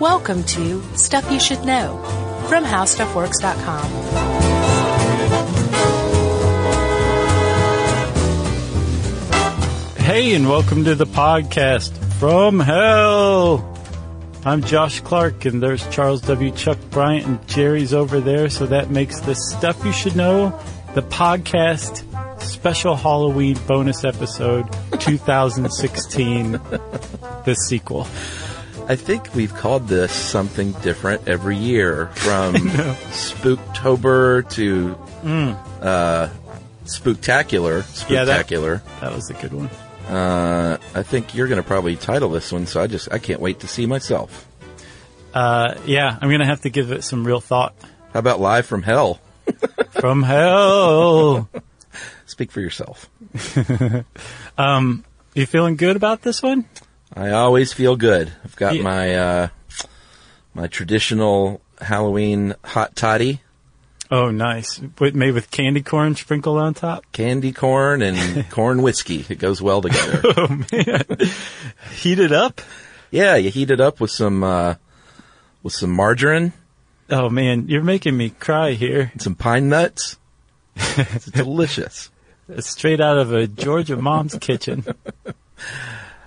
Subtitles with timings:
[0.00, 1.96] Welcome to Stuff You Should Know
[2.50, 4.96] from HowStuffWorks.com.
[9.96, 13.72] Hey, and welcome to the podcast from hell.
[14.44, 16.50] I'm Josh Clark, and there's Charles W.
[16.52, 18.50] Chuck Bryant, and Jerry's over there.
[18.50, 20.50] So that makes the stuff you should know
[20.94, 22.04] the podcast
[22.42, 24.70] special Halloween bonus episode
[25.00, 28.06] 2016, the sequel.
[28.88, 32.54] I think we've called this something different every year, from
[33.10, 34.94] Spooktober to
[35.82, 36.28] uh,
[36.84, 37.82] Spooktacular.
[37.82, 38.10] Mm.
[38.10, 38.82] Yeah, that- Spooktacular.
[39.00, 39.68] That was a good one.
[40.08, 43.40] uh, I think you're going to probably title this one, so I just I can't
[43.40, 44.46] wait to see myself.
[45.34, 47.74] Uh, yeah, I'm gonna have to give it some real thought.
[48.14, 49.20] How about Live from Hell?
[49.90, 51.48] From hell.
[52.26, 53.08] Speak for yourself.
[55.34, 56.64] You feeling good about this one?
[57.14, 58.32] I always feel good.
[58.44, 58.82] I've got Yeah.
[58.82, 59.48] my uh,
[60.54, 63.40] my traditional Halloween hot toddy,
[64.08, 64.80] Oh, nice.
[65.00, 67.04] With, made with candy corn sprinkled on top.
[67.12, 69.24] candy corn and corn whiskey.
[69.28, 70.22] It goes well together.
[70.36, 71.04] Oh man,
[71.96, 72.60] heat it up.
[73.10, 74.74] yeah, you heat it up with some uh,
[75.62, 76.52] with some margarine.
[77.10, 79.10] Oh man, you're making me cry here.
[79.12, 80.16] and some pine nuts.
[80.76, 82.10] It's delicious.
[82.48, 84.84] It's straight out of a Georgia mom's kitchen.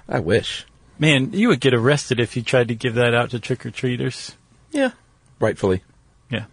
[0.09, 0.65] I wish.
[0.97, 3.71] Man, you would get arrested if you tried to give that out to trick or
[3.71, 4.35] treaters.
[4.71, 4.91] Yeah,
[5.39, 5.83] rightfully.
[6.29, 6.45] Yeah.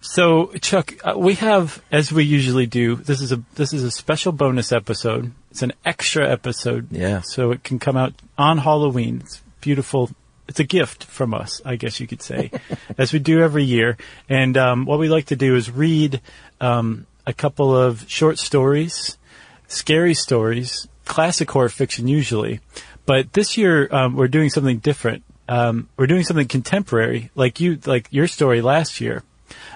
[0.00, 3.90] So, Chuck, uh, we have, as we usually do, this is a this is a
[3.90, 5.32] special bonus episode.
[5.50, 6.88] It's an extra episode.
[6.90, 7.20] Yeah.
[7.20, 9.20] So it can come out on Halloween.
[9.22, 10.10] It's beautiful.
[10.48, 12.50] It's a gift from us, I guess you could say,
[12.98, 13.96] as we do every year.
[14.28, 16.20] And um, what we like to do is read
[16.60, 19.18] um, a couple of short stories,
[19.66, 22.60] scary stories, classic horror fiction usually.
[23.06, 25.22] But this year um, we're doing something different.
[25.48, 29.22] Um, we're doing something contemporary, like you, like your story last year.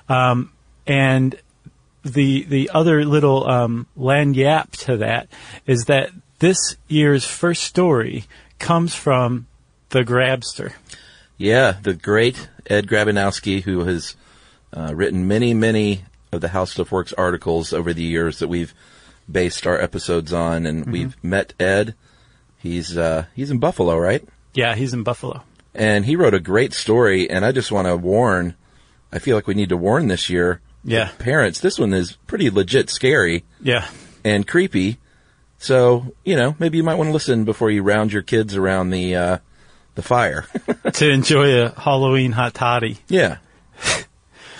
[0.09, 0.53] Um,
[0.87, 1.37] and
[2.03, 5.29] the the other little um, lagniappe to that
[5.67, 8.25] is that this year's first story
[8.59, 9.47] comes from
[9.91, 10.73] the Grabster.
[11.37, 14.17] Yeah, the great Ed Grabianowski, who has
[14.73, 18.75] uh, written many, many of the HowStuffWorks articles over the years that we've
[19.33, 21.95] based our episodes on, and we've met Ed.
[22.59, 24.27] He's uh, he's in Buffalo, right?
[24.55, 25.43] Yeah, he's in Buffalo.
[25.75, 28.55] And he wrote a great story, and I just want to warn.
[29.13, 30.61] I feel like we need to warn this year.
[30.83, 31.11] Yeah.
[31.19, 31.61] parents.
[31.61, 33.45] This one is pretty legit scary.
[33.63, 33.87] Yeah,
[34.25, 34.99] and creepy.
[35.59, 38.91] So, you know, maybe you might want to listen before you round your kids around
[38.91, 39.39] the uh,
[39.95, 40.47] the fire.
[40.95, 42.99] to enjoy a Halloween hot toddy.
[43.09, 43.39] yeah.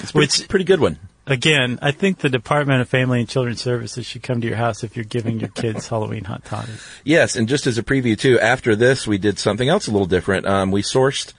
[0.03, 0.99] It's Which- pretty, pretty good one.
[1.27, 4.83] Again, I think the Department of Family and Children's Services should come to your house
[4.83, 6.85] if you're giving your kids Halloween hot toddies.
[7.05, 10.07] Yes, and just as a preview too, after this we did something else a little
[10.07, 10.47] different.
[10.47, 11.33] Um, we sourced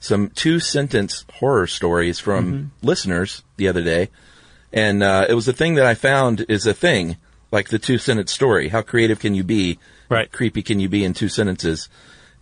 [0.00, 4.10] some two sentence horror stories from listeners the other day.
[4.72, 7.16] And uh, it was a thing that I found is a thing,
[7.50, 8.68] like the two sentence story.
[8.68, 9.78] How creative can you be?
[10.08, 10.30] Right.
[10.30, 11.88] creepy can you be in two sentences?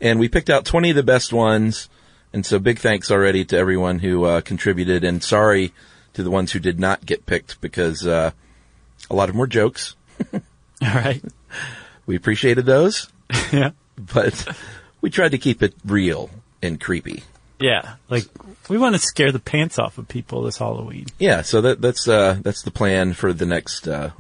[0.01, 1.89] And we picked out 20 of the best ones.
[2.33, 5.73] And so big thanks already to everyone who uh, contributed and sorry
[6.15, 8.31] to the ones who did not get picked because uh,
[9.11, 9.95] a lot of them were jokes.
[10.33, 10.41] All
[10.83, 11.23] right.
[12.07, 13.09] We appreciated those,
[13.53, 13.71] Yeah.
[13.97, 14.47] but
[15.01, 16.29] we tried to keep it real
[16.63, 17.23] and creepy.
[17.59, 17.95] Yeah.
[18.11, 18.27] Like,
[18.69, 21.07] we want to scare the pants off of people this Halloween.
[21.19, 24.11] Yeah, so that, that's uh, that's the plan for the next uh,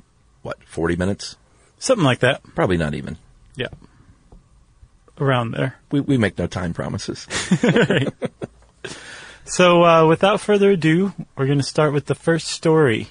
[0.41, 1.37] what 40 minutes?
[1.79, 2.43] Something like that.
[2.55, 3.19] Probably not even.
[3.55, 3.69] Yeah.
[5.21, 5.77] Around there.
[5.93, 7.27] We we make no time promises.
[9.47, 13.09] So, uh, without further ado, we're going to start with the first story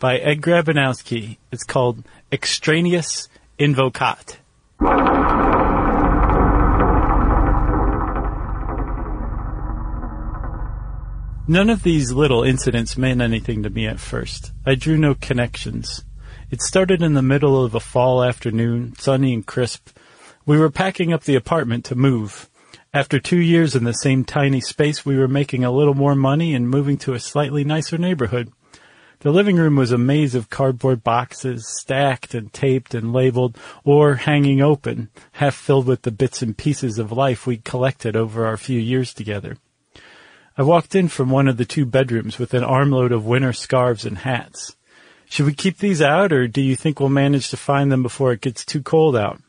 [0.00, 1.36] by Ed Grabianowski.
[1.52, 4.38] It's called Extraneous Invocat.
[11.46, 14.50] None of these little incidents meant anything to me at first.
[14.66, 16.04] I drew no connections.
[16.50, 19.90] It started in the middle of a fall afternoon, sunny and crisp.
[20.44, 22.49] We were packing up the apartment to move.
[22.92, 26.56] After two years in the same tiny space, we were making a little more money
[26.56, 28.52] and moving to a slightly nicer neighborhood.
[29.20, 34.16] The living room was a maze of cardboard boxes, stacked and taped and labeled, or
[34.16, 38.56] hanging open, half filled with the bits and pieces of life we'd collected over our
[38.56, 39.56] few years together.
[40.58, 44.04] I walked in from one of the two bedrooms with an armload of winter scarves
[44.04, 44.74] and hats.
[45.26, 48.32] Should we keep these out, or do you think we'll manage to find them before
[48.32, 49.40] it gets too cold out?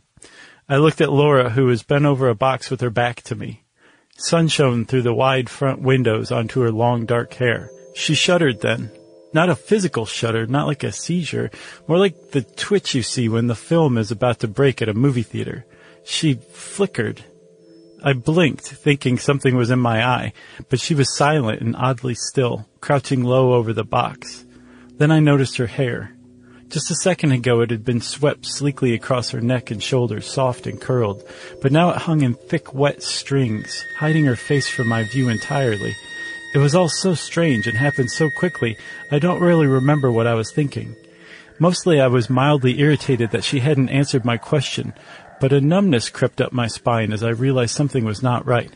[0.70, 3.64] I looked at Laura, who was bent over a box with her back to me.
[4.18, 7.72] Sun shone through the wide front windows onto her long dark hair.
[7.96, 8.92] She shuddered then.
[9.34, 11.52] Not a physical shudder, not like a seizure,
[11.88, 14.94] more like the twitch you see when the film is about to break at a
[14.94, 15.66] movie theater.
[16.04, 17.24] She flickered.
[18.04, 20.34] I blinked, thinking something was in my eye,
[20.70, 24.44] but she was silent and oddly still, crouching low over the box.
[24.98, 26.16] Then I noticed her hair.
[26.72, 30.66] Just a second ago it had been swept sleekly across her neck and shoulders, soft
[30.66, 31.22] and curled,
[31.62, 35.94] but now it hung in thick wet strings, hiding her face from my view entirely.
[36.56, 38.78] It was all so strange and happened so quickly,
[39.12, 40.96] I don't really remember what I was thinking.
[41.60, 44.94] Mostly I was mildly irritated that she hadn't answered my question,
[45.42, 48.72] but a numbness crept up my spine as I realized something was not right.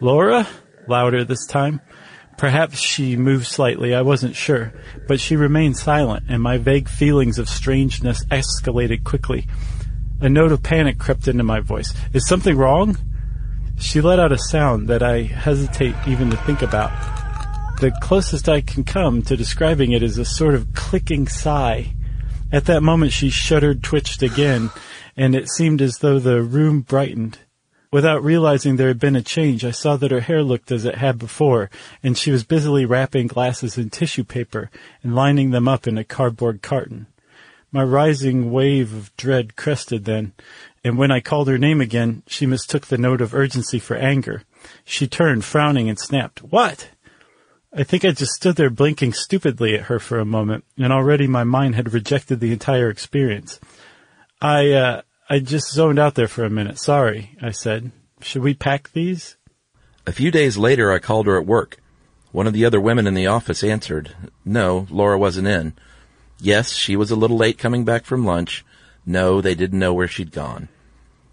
[0.00, 0.48] Laura?
[0.88, 1.82] Louder this time.
[2.38, 4.72] Perhaps she moved slightly, I wasn't sure,
[5.08, 9.48] but she remained silent, and my vague feelings of strangeness escalated quickly.
[10.20, 11.92] A note of panic crept into my voice.
[12.12, 12.96] Is something wrong?
[13.76, 16.90] She let out a sound that I hesitate even to think about.
[17.80, 21.92] The closest I can come to describing it is a sort of clicking sigh.
[22.52, 24.70] At that moment she shuddered, twitched again,
[25.16, 27.38] and it seemed as though the room brightened.
[27.90, 30.96] Without realizing there had been a change, I saw that her hair looked as it
[30.96, 31.70] had before,
[32.02, 34.70] and she was busily wrapping glasses in tissue paper
[35.02, 37.06] and lining them up in a cardboard carton.
[37.72, 40.32] My rising wave of dread crested then,
[40.84, 44.42] and when I called her name again, she mistook the note of urgency for anger.
[44.84, 46.90] She turned, frowning, and snapped, What?
[47.74, 51.26] I think I just stood there blinking stupidly at her for a moment, and already
[51.26, 53.60] my mind had rejected the entire experience.
[54.40, 56.78] I, uh, I just zoned out there for a minute.
[56.78, 57.92] Sorry, I said.
[58.22, 59.36] Should we pack these?
[60.06, 61.76] A few days later, I called her at work.
[62.32, 64.16] One of the other women in the office answered.
[64.46, 65.74] No, Laura wasn't in.
[66.40, 68.64] Yes, she was a little late coming back from lunch.
[69.04, 70.68] No, they didn't know where she'd gone.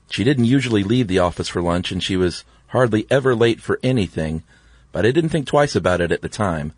[0.10, 3.80] She didn't usually leave the office for lunch, and she was hardly ever late for
[3.82, 4.44] anything,
[4.92, 6.74] but I didn't think twice about it at the time.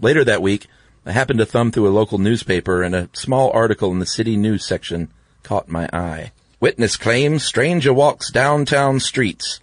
[0.00, 0.68] Later that week,
[1.04, 4.38] I happened to thumb through a local newspaper, and a small article in the city
[4.38, 5.12] news section
[5.42, 6.32] caught my eye.
[6.58, 9.60] Witness claims stranger walks downtown streets.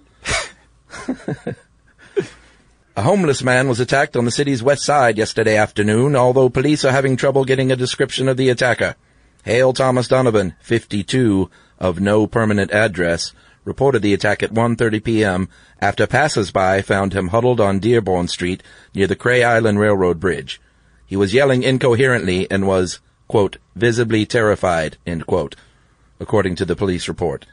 [2.96, 6.92] a homeless man was attacked on the city's west side yesterday afternoon, although police are
[6.92, 8.96] having trouble getting a description of the attacker.
[9.44, 11.50] Hale Thomas Donovan, 52,
[11.80, 13.34] of no permanent address,
[13.66, 15.50] reported the attack at 1.30 p.m.
[15.82, 18.62] after passers-by found him huddled on Dearborn Street
[18.94, 20.62] near the Cray Island Railroad Bridge.
[21.08, 25.56] He was yelling incoherently and was, quote, visibly terrified, end quote
[26.20, 27.46] according to the police report.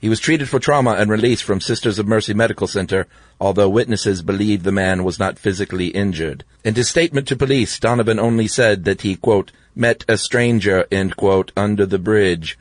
[0.00, 3.06] He was treated for trauma and released from Sisters of Mercy Medical Center,
[3.38, 6.44] although witnesses believe the man was not physically injured.
[6.64, 11.16] In his statement to police, Donovan only said that he, quote, met a stranger, end
[11.16, 12.58] quote, under the bridge.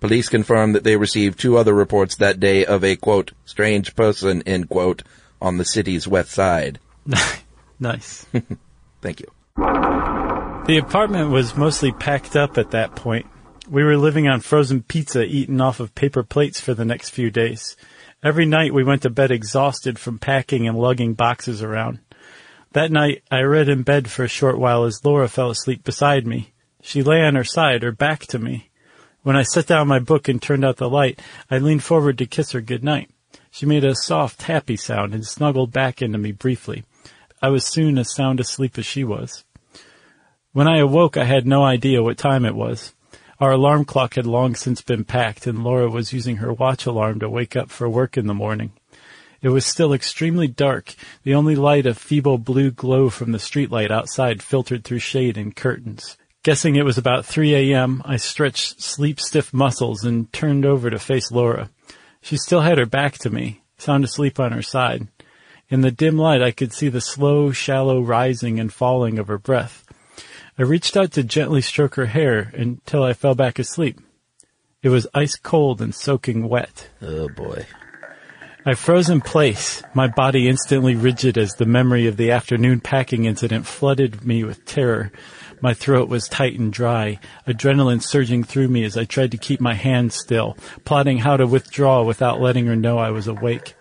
[0.00, 4.42] Police confirmed that they received two other reports that day of a, quote, strange person,
[4.46, 5.02] end quote,
[5.42, 6.78] on the city's west side.
[7.78, 8.26] nice.
[9.02, 9.26] Thank you.
[9.56, 13.26] The apartment was mostly packed up at that point.
[13.70, 17.30] We were living on frozen pizza eaten off of paper plates for the next few
[17.30, 17.76] days.
[18.20, 22.00] Every night we went to bed exhausted from packing and lugging boxes around.
[22.72, 26.26] That night I read in bed for a short while as Laura fell asleep beside
[26.26, 26.52] me.
[26.82, 28.70] She lay on her side, her back to me.
[29.22, 32.26] When I set down my book and turned out the light, I leaned forward to
[32.26, 33.08] kiss her good night.
[33.52, 36.82] She made a soft, happy sound and snuggled back into me briefly.
[37.40, 39.44] I was soon as sound asleep as she was.
[40.50, 42.94] When I awoke, I had no idea what time it was.
[43.40, 47.20] Our alarm clock had long since been packed, and Laura was using her watch alarm
[47.20, 48.72] to wake up for work in the morning.
[49.40, 50.94] It was still extremely dark.
[51.22, 55.56] The only light of feeble blue glow from the streetlight outside filtered through shade and
[55.56, 56.18] curtains.
[56.42, 61.30] Guessing it was about 3 a.m., I stretched sleep-stiff muscles and turned over to face
[61.30, 61.70] Laura.
[62.20, 65.08] She still had her back to me, sound asleep on her side.
[65.70, 69.38] In the dim light, I could see the slow, shallow rising and falling of her
[69.38, 69.89] breath.
[70.60, 73.98] I reached out to gently stroke her hair until I fell back asleep.
[74.82, 76.90] It was ice cold and soaking wet.
[77.00, 77.64] Oh boy.
[78.66, 83.24] I froze in place, my body instantly rigid as the memory of the afternoon packing
[83.24, 85.10] incident flooded me with terror.
[85.62, 89.62] My throat was tight and dry, adrenaline surging through me as I tried to keep
[89.62, 93.76] my hands still, plotting how to withdraw without letting her know I was awake.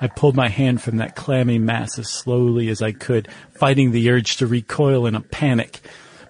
[0.00, 4.10] I pulled my hand from that clammy mass as slowly as I could, fighting the
[4.10, 5.82] urge to recoil in a panic.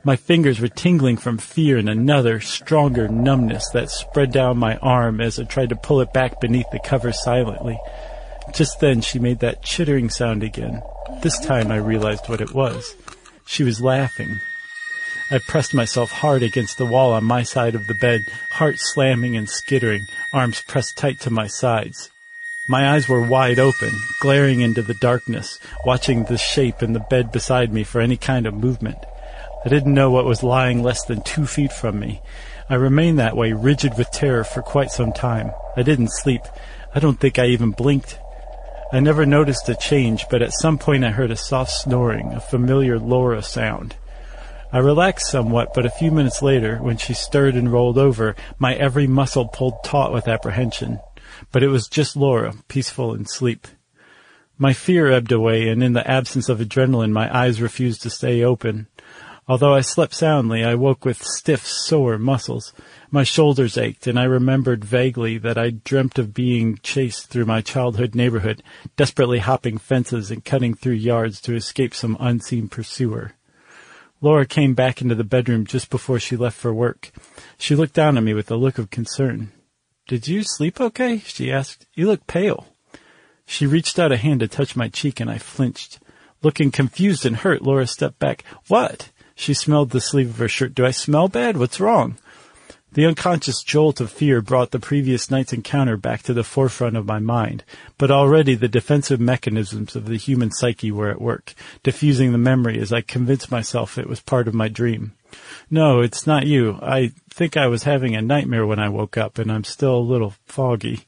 [0.07, 5.21] My fingers were tingling from fear and another, stronger numbness that spread down my arm
[5.21, 7.77] as I tried to pull it back beneath the cover silently.
[8.55, 10.81] Just then she made that chittering sound again.
[11.25, 12.95] This time I realized what it was.
[13.47, 14.39] She was laughing.
[15.33, 18.21] I pressed myself hard against the wall on my side of the bed,
[18.53, 22.11] heart slamming and skittering, arms pressed tight to my sides.
[22.69, 27.33] My eyes were wide open, glaring into the darkness, watching the shape in the bed
[27.33, 28.99] beside me for any kind of movement.
[29.67, 32.23] I didn't know what was lying less than two feet from me.
[32.71, 35.51] I remained that way, rigid with terror, for quite some time.
[35.77, 36.43] I didn't sleep.
[36.95, 38.17] I don't think I even blinked.
[38.93, 42.39] I never noticed a change, but at some point I heard a soft snoring, a
[42.39, 43.97] familiar Laura sound.
[44.73, 48.77] I relaxed somewhat, but a few minutes later, when she stirred and rolled over, my
[48.77, 51.01] every muscle pulled taut with apprehension.
[51.51, 53.67] But it was just Laura, peaceful in sleep.
[54.59, 58.45] My fear ebbed away, and in the absence of adrenaline, my eyes refused to stay
[58.45, 58.87] open.
[59.49, 62.73] Although I slept soundly, I woke with stiff, sore muscles.
[63.13, 67.61] My shoulders ached, and I remembered vaguely that I dreamt of being chased through my
[67.61, 68.65] childhood neighborhood,
[68.97, 73.35] desperately hopping fences and cutting through yards to escape some unseen pursuer.
[74.21, 77.13] Laura came back into the bedroom just before she left for work.
[77.57, 79.53] She looked down at me with a look of concern.
[80.09, 81.19] Did you sleep okay?
[81.19, 81.87] she asked.
[81.95, 82.67] You look pale.
[83.47, 86.01] She reached out a hand to touch my cheek and I flinched.
[86.43, 88.43] Looking confused and hurt, Laura stepped back.
[88.67, 89.11] What?
[89.37, 90.75] She smelled the sleeve of her shirt.
[90.75, 91.57] Do I smell bad?
[91.57, 92.17] What's wrong?
[92.93, 97.05] The unconscious jolt of fear brought the previous night's encounter back to the forefront of
[97.05, 97.63] my mind,
[97.99, 101.53] but already the defensive mechanisms of the human psyche were at work,
[101.83, 105.13] diffusing the memory as I convinced myself it was part of my dream.
[105.71, 106.79] No, it's not you.
[106.81, 109.99] I think I was having a nightmare when I woke up, and I'm still a
[109.99, 111.05] little foggy.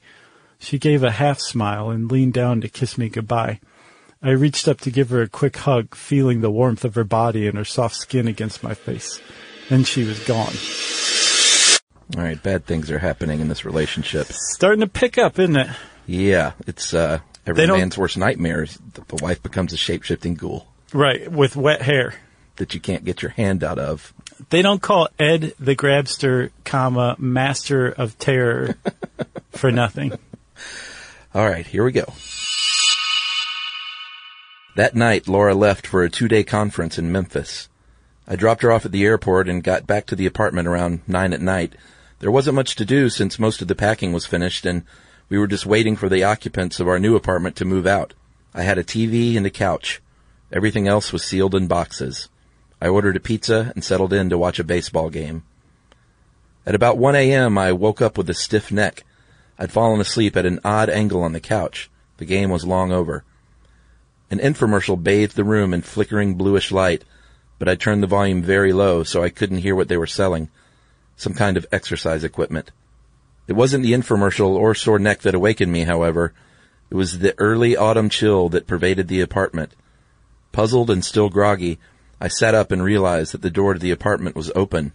[0.59, 3.61] She gave a half smile and leaned down to kiss me goodbye.
[4.23, 7.47] I reached up to give her a quick hug, feeling the warmth of her body
[7.47, 9.21] and her soft skin against my face.
[9.69, 10.53] Then she was gone.
[12.17, 14.27] All right, bad things are happening in this relationship.
[14.31, 15.69] Starting to pick up, isn't it?
[16.07, 18.63] Yeah, it's uh, every man's worst nightmare.
[18.65, 22.15] is that The wife becomes a shape-shifting ghoul Right, with wet hair.
[22.57, 24.13] that you can't get your hand out of.
[24.51, 28.77] They don't call Ed the Grabster, comma, master of terror
[29.53, 30.13] for nothing.
[31.35, 32.13] All right, here we go.
[34.79, 37.69] That night, Laura left for a two-day conference in Memphis.
[38.29, 41.33] I dropped her off at the airport and got back to the apartment around nine
[41.33, 41.75] at night.
[42.21, 44.85] There wasn't much to do since most of the packing was finished and
[45.29, 48.15] we were just waiting for the occupants of our new apartment to move out.
[48.55, 50.01] I had a TV and a couch.
[50.53, 52.29] Everything else was sealed in boxes.
[52.81, 55.43] I ordered a pizza and settled in to watch a baseball game.
[56.65, 59.03] At about 1 a.m., I woke up with a stiff neck.
[59.59, 61.91] I'd fallen asleep at an odd angle on the couch.
[62.19, 63.25] The game was long over.
[64.31, 67.05] An infomercial bathed the room in flickering bluish light,
[67.59, 70.51] but I turned the volume very low so I couldn't hear what they were selling.
[71.17, 72.71] Some kind of exercise equipment.
[73.47, 76.35] It wasn't the infomercial or sore neck that awakened me, however.
[76.91, 79.73] It was the early autumn chill that pervaded the apartment.
[80.53, 81.79] Puzzled and still groggy,
[82.21, 84.93] I sat up and realized that the door to the apartment was open.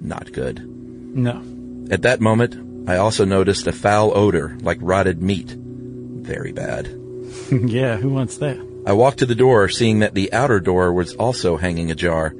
[0.00, 0.66] Not good.
[1.14, 1.42] No.
[1.90, 5.50] At that moment, I also noticed a foul odor like rotted meat.
[5.50, 6.86] Very bad.
[7.50, 8.58] yeah, who wants that?
[8.86, 12.34] I walked to the door, seeing that the outer door was also hanging ajar.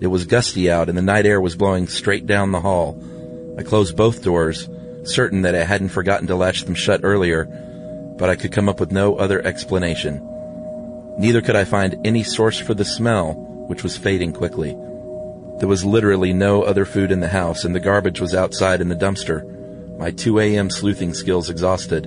[0.00, 3.02] It was gusty out and the night air was blowing straight down the hall.
[3.58, 4.68] I closed both doors,
[5.04, 7.46] certain that I hadn't forgotten to latch them shut earlier,
[8.18, 10.20] but I could come up with no other explanation.
[11.18, 13.32] Neither could I find any source for the smell,
[13.68, 14.76] which was fading quickly.
[15.58, 18.90] There was literally no other food in the house and the garbage was outside in
[18.90, 19.98] the dumpster.
[19.98, 20.68] My 2 a.m.
[20.68, 22.06] sleuthing skills exhausted.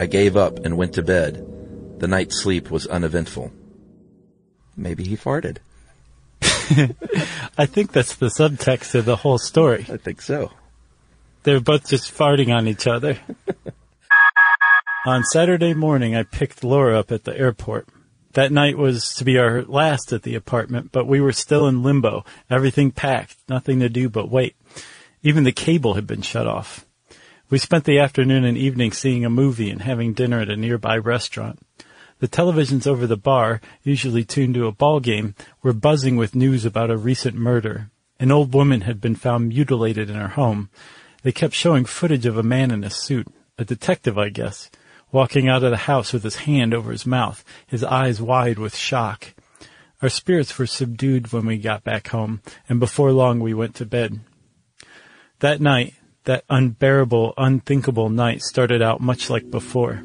[0.00, 1.46] I gave up and went to bed.
[2.02, 3.52] The night's sleep was uneventful.
[4.76, 5.58] Maybe he farted.
[6.42, 9.86] I think that's the subtext of the whole story.
[9.88, 10.50] I think so.
[11.44, 13.20] They're both just farting on each other.
[15.06, 17.86] on Saturday morning, I picked Laura up at the airport.
[18.32, 21.84] That night was to be our last at the apartment, but we were still in
[21.84, 22.24] limbo.
[22.50, 24.56] Everything packed, nothing to do but wait.
[25.22, 26.84] Even the cable had been shut off.
[27.48, 30.96] We spent the afternoon and evening seeing a movie and having dinner at a nearby
[30.96, 31.60] restaurant.
[32.22, 36.64] The televisions over the bar, usually tuned to a ball game, were buzzing with news
[36.64, 37.90] about a recent murder.
[38.20, 40.70] An old woman had been found mutilated in her home.
[41.24, 43.26] They kept showing footage of a man in a suit,
[43.58, 44.70] a detective, I guess,
[45.10, 48.76] walking out of the house with his hand over his mouth, his eyes wide with
[48.76, 49.34] shock.
[50.00, 53.84] Our spirits were subdued when we got back home, and before long we went to
[53.84, 54.20] bed.
[55.40, 60.04] That night, that unbearable, unthinkable night started out much like before.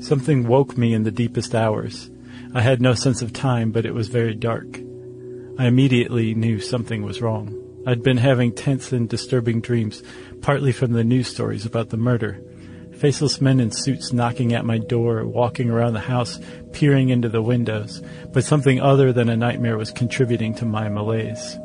[0.00, 2.10] Something woke me in the deepest hours.
[2.54, 4.78] I had no sense of time, but it was very dark.
[5.58, 7.54] I immediately knew something was wrong.
[7.86, 10.02] I'd been having tense and disturbing dreams,
[10.40, 12.40] partly from the news stories about the murder.
[12.98, 16.38] Faceless men in suits knocking at my door, walking around the house,
[16.72, 18.02] peering into the windows,
[18.32, 21.58] but something other than a nightmare was contributing to my malaise.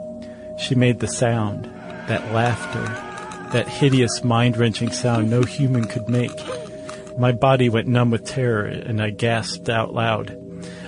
[0.60, 1.66] She made the sound,
[2.08, 2.84] that laughter,
[3.52, 6.32] that hideous mind-wrenching sound no human could make.
[7.18, 10.38] My body went numb with terror and I gasped out loud.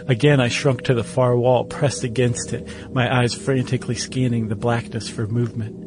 [0.07, 4.55] Again I shrunk to the far wall, pressed against it, my eyes frantically scanning the
[4.55, 5.85] blackness for movement.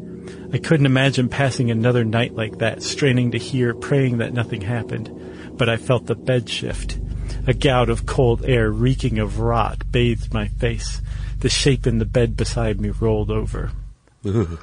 [0.53, 5.11] I couldn't imagine passing another night like that, straining to hear, praying that nothing happened.
[5.53, 6.99] But I felt the bed shift.
[7.47, 11.01] A gout of cold air reeking of rot bathed my face.
[11.41, 13.73] The shape in the bed beside me rolled over.
[14.27, 14.59] Ooh.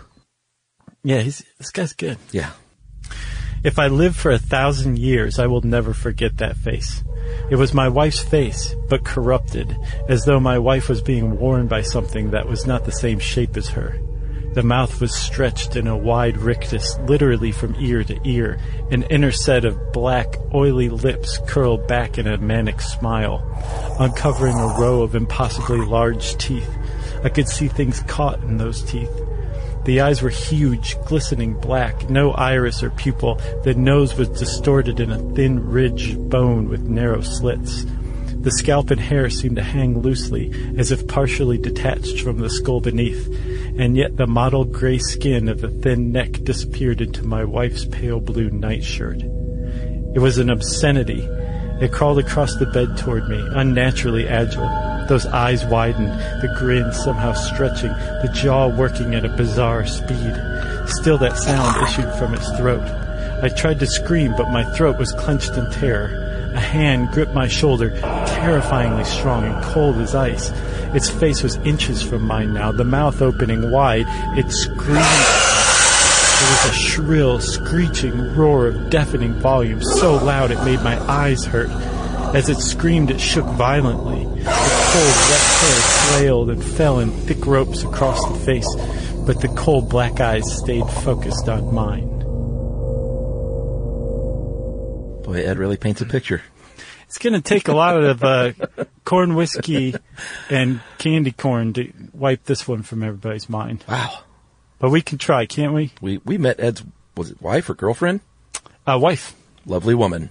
[1.04, 2.18] Yeah, he's, this guy's good.
[2.32, 2.52] Yeah.
[3.66, 7.04] If I live for a thousand years, I will never forget that face.
[7.50, 9.76] It was my wife's face, but corrupted,
[10.08, 13.58] as though my wife was being worn by something that was not the same shape
[13.58, 14.00] as her.
[14.54, 18.60] The mouth was stretched in a wide rictus, literally from ear to ear.
[18.92, 23.42] An inner set of black, oily lips curled back in a manic smile,
[24.00, 26.70] uncovering a row of impossibly large teeth.
[27.24, 29.25] I could see things caught in those teeth.
[29.86, 33.36] The eyes were huge, glistening black, no iris or pupil.
[33.64, 37.86] The nose was distorted in a thin ridge of bone with narrow slits.
[38.46, 42.80] The scalp and hair seemed to hang loosely, as if partially detached from the skull
[42.80, 43.28] beneath,
[43.78, 48.20] and yet the mottled gray skin of the thin neck disappeared into my wife's pale
[48.20, 49.22] blue nightshirt.
[50.16, 51.22] It was an obscenity.
[51.82, 54.85] It crawled across the bed toward me, unnaturally agile.
[55.08, 60.36] Those eyes widened, the grin somehow stretching, the jaw working at a bizarre speed.
[60.88, 62.84] Still that sound issued from its throat.
[63.44, 66.52] I tried to scream, but my throat was clenched in terror.
[66.56, 70.52] A hand gripped my shoulder, terrifyingly strong and cold as ice.
[70.96, 74.06] Its face was inches from mine now, the mouth opening wide.
[74.38, 75.06] It screamed.
[76.40, 81.44] There was a shrill, screeching roar of deafening volume, so loud it made my eyes
[81.44, 81.70] hurt.
[82.34, 84.26] As it screamed, it shook violently.
[84.92, 85.82] Cold, wet hair
[86.20, 88.68] flailed and fell in thick ropes across the face,
[89.26, 92.08] but the cold black eyes stayed focused on mine.
[95.24, 96.42] Boy, Ed really paints a picture.
[97.08, 98.54] It's going to take a lot of uh,
[99.06, 99.96] corn whiskey
[100.50, 103.84] and candy corn to wipe this one from everybody's mind.
[103.88, 104.20] Wow.
[104.80, 105.92] But we can try, can't we?
[106.02, 106.84] We we met Ed's
[107.16, 108.22] was it wife or girlfriend?
[108.86, 109.36] Uh, wife.
[109.66, 110.30] Lovely woman.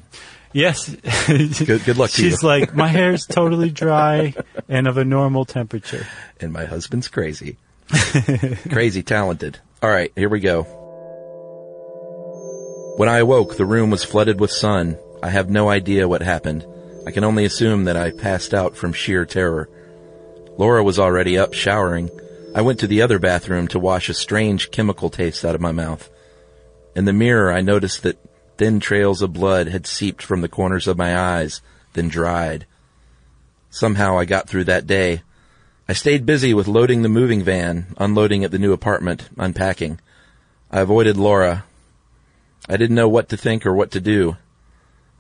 [0.54, 0.88] Yes.
[1.26, 2.30] Good good luck to She's you.
[2.30, 4.34] She's like, my hair's totally dry
[4.68, 6.06] and of a normal temperature.
[6.40, 7.59] and my husband's crazy.
[8.70, 9.59] crazy talented.
[9.83, 10.62] All right, here we go.
[12.96, 14.96] When I awoke, the room was flooded with sun.
[15.22, 16.64] I have no idea what happened.
[17.07, 19.68] I can only assume that I passed out from sheer terror.
[20.57, 22.11] Laura was already up showering.
[22.55, 25.72] I went to the other bathroom to wash a strange chemical taste out of my
[25.72, 26.09] mouth.
[26.94, 28.16] In the mirror, I noticed that
[28.56, 31.60] thin trails of blood had seeped from the corners of my eyes,
[31.94, 32.66] then dried.
[33.70, 35.22] Somehow I got through that day.
[35.88, 40.00] I stayed busy with loading the moving van, unloading at the new apartment, unpacking.
[40.70, 41.64] I avoided Laura.
[42.68, 44.36] I didn't know what to think or what to do.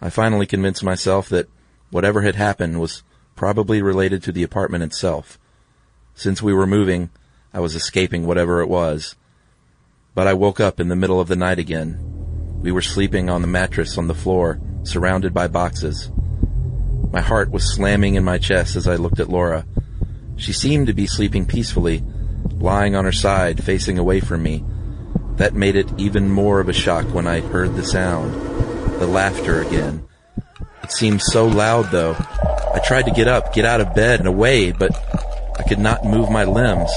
[0.00, 1.48] I finally convinced myself that
[1.90, 3.02] whatever had happened was
[3.36, 5.38] probably related to the apartment itself.
[6.14, 7.10] Since we were moving,
[7.52, 9.16] I was escaping whatever it was.
[10.14, 12.13] But I woke up in the middle of the night again.
[12.64, 16.10] We were sleeping on the mattress on the floor, surrounded by boxes.
[17.12, 19.66] My heart was slamming in my chest as I looked at Laura.
[20.36, 22.02] She seemed to be sleeping peacefully,
[22.52, 24.64] lying on her side, facing away from me.
[25.36, 28.32] That made it even more of a shock when I heard the sound.
[28.98, 30.02] The laughter again.
[30.82, 32.16] It seemed so loud though.
[32.18, 34.90] I tried to get up, get out of bed and away, but
[35.58, 36.90] I could not move my limbs.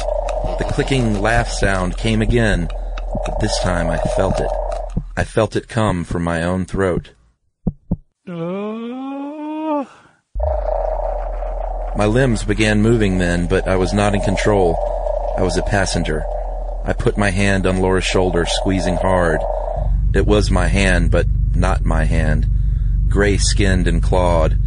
[0.59, 2.69] The clicking laugh sound came again,
[3.25, 4.49] but this time I felt it.
[5.19, 7.09] I felt it come from my own throat.
[11.97, 14.77] My limbs began moving then, but I was not in control.
[15.35, 16.23] I was a passenger.
[16.85, 19.41] I put my hand on Laura's shoulder, squeezing hard.
[20.13, 21.25] It was my hand, but
[21.55, 22.45] not my hand.
[23.09, 24.59] Gray skinned and clawed.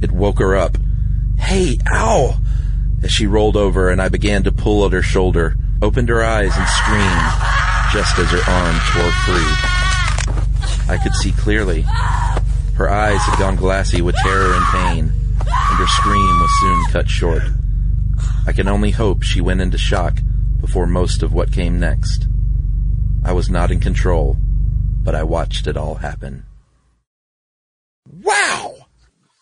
[0.00, 0.78] It woke her up.
[1.38, 2.38] Hey, ow!
[3.02, 6.56] As she rolled over and I began to pull at her shoulder, opened her eyes
[6.56, 7.32] and screamed,
[7.92, 9.79] just as her arm tore free.
[10.90, 11.82] I could see clearly.
[12.74, 17.08] Her eyes had gone glassy with terror and pain, and her scream was soon cut
[17.08, 17.42] short.
[18.44, 20.18] I can only hope she went into shock
[20.60, 22.26] before most of what came next.
[23.24, 26.42] I was not in control, but I watched it all happen.
[28.24, 28.74] Wow!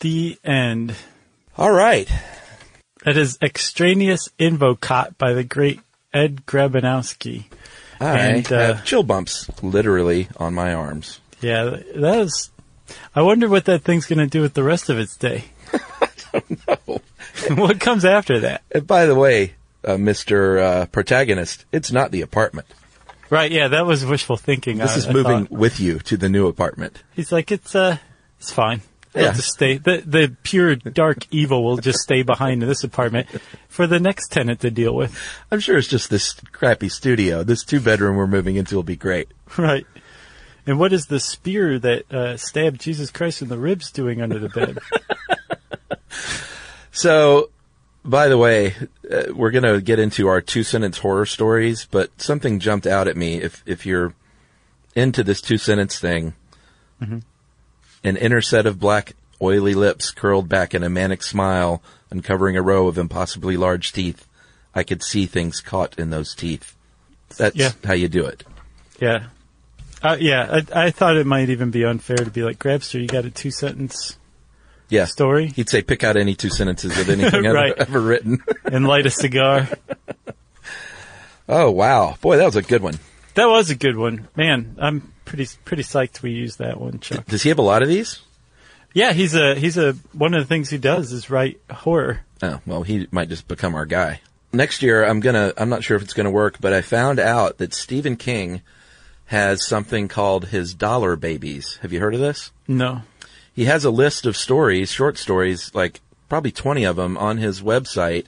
[0.00, 0.96] The end.
[1.56, 2.12] All right.
[3.04, 5.80] That is extraneous invocot by the great
[6.12, 7.44] Ed Grabianowski.
[8.00, 11.20] I And, uh, have chill bumps literally on my arms.
[11.40, 11.64] Yeah,
[11.96, 12.50] that is.
[13.14, 15.44] I wonder what that thing's going to do with the rest of its day.
[15.72, 17.00] I don't know.
[17.62, 18.62] what comes after that?
[18.72, 20.60] And by the way, uh, Mr.
[20.60, 22.66] Uh, protagonist, it's not the apartment.
[23.30, 24.78] Right, yeah, that was wishful thinking.
[24.78, 25.58] This I- is I moving thought.
[25.58, 27.02] with you to the new apartment.
[27.14, 27.98] He's like, it's uh,
[28.40, 28.80] it's fine.
[29.14, 29.32] It'll Yeah.
[29.34, 29.76] just stay.
[29.76, 33.26] The the pure dark evil will just stay behind in this apartment
[33.68, 35.18] for the next tenant to deal with.
[35.50, 37.42] I'm sure it's just this crappy studio.
[37.42, 39.28] This two bedroom we're moving into will be great.
[39.58, 39.86] Right.
[40.68, 44.38] And what is the spear that uh, stabbed Jesus Christ in the ribs doing under
[44.38, 44.78] the bed?
[46.90, 47.50] So,
[48.04, 48.74] by the way,
[49.08, 53.06] uh, we're going to get into our two sentence horror stories, but something jumped out
[53.06, 53.36] at me.
[53.40, 54.14] If if you're
[54.96, 56.34] into this two sentence thing,
[57.00, 57.22] an
[58.02, 62.88] inner set of black, oily lips curled back in a manic smile, uncovering a row
[62.88, 64.26] of impossibly large teeth.
[64.74, 66.74] I could see things caught in those teeth.
[67.36, 67.72] That's Yeah.
[67.84, 68.42] how you do it.
[69.00, 69.26] yeah.
[70.02, 73.06] Uh, yeah, I, I thought it might even be unfair to be like, Grabster, you
[73.08, 74.16] got a two sentence
[74.88, 75.06] Yeah.
[75.06, 77.72] story He'd say, pick out any two sentences of anything Right.
[77.78, 78.38] I've ever written.
[78.64, 79.68] and light a cigar.
[81.48, 82.16] oh, wow.
[82.20, 82.98] Boy, that was a good one.
[83.34, 84.28] That was a good one.
[84.36, 87.24] Man, I'm pretty pretty psyched we used that one, Chuck.
[87.26, 88.20] Does he have a lot of these?
[88.94, 92.20] Yeah, he's a he's a one of the things he does is write horror.
[92.42, 94.20] Oh, well, he might just become our guy.
[94.52, 97.58] Next year, I'm gonna, I'm not sure if it's gonna work, but I found out
[97.58, 98.62] that Stephen King
[99.28, 101.78] has something called his dollar babies.
[101.82, 102.50] Have you heard of this?
[102.66, 103.02] No.
[103.54, 107.60] He has a list of stories, short stories, like probably 20 of them on his
[107.62, 108.26] website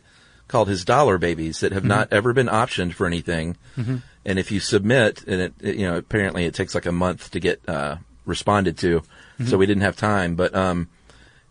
[0.49, 3.57] called his dollar babies that have not ever been optioned for anything.
[3.77, 7.31] And if you submit, and it, it- you know, apparently it takes like a month
[7.31, 9.03] to get, uh, responded to.
[9.47, 10.89] So we didn't have time, but, um,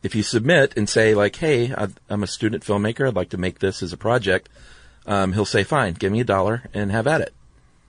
[0.03, 3.07] if you submit and say like, "Hey, I- I'm a student filmmaker.
[3.07, 4.47] I'd like to make this as a project,"
[5.07, 7.33] um, he'll say, "Fine, give me a dollar and have at it."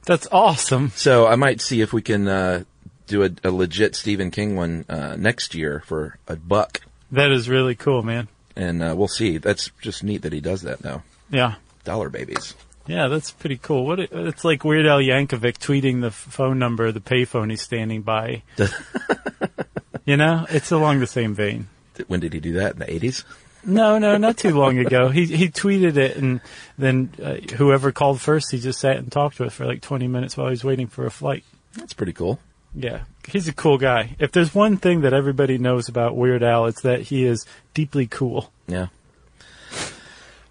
[0.07, 0.91] That's awesome.
[0.97, 2.65] So I might see if we can uh,
[3.07, 6.81] do a, a legit Stephen King one uh, next year for a buck,
[7.13, 8.29] That is really cool, man.
[8.57, 9.39] and uh, we'll see.
[9.39, 11.03] That's just neat that he does that now.
[11.31, 11.55] Yeah.
[11.85, 12.55] Dollar babies.
[12.87, 13.87] Yeah, that's pretty cool.
[13.87, 18.03] What it, it's like Weird Al Yankovic tweeting the phone number, the payphone he's standing
[18.03, 18.43] by.
[20.05, 21.69] you know, it's along the same vein.
[22.09, 22.73] When did he do that?
[22.73, 23.25] In the 80s?
[23.65, 25.09] No, no, not too long ago.
[25.09, 26.41] He he tweeted it, and
[26.79, 30.37] then uh, whoever called first, he just sat and talked with for like twenty minutes
[30.37, 31.45] while he was waiting for a flight.
[31.75, 32.41] That's pretty cool.
[32.75, 34.17] Yeah, he's a cool guy.
[34.19, 37.45] If there's one thing that everybody knows about Weird Al, it's that he is
[37.75, 38.53] deeply cool.
[38.67, 38.87] Yeah.